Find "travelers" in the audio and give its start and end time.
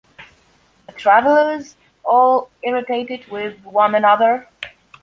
0.93-1.75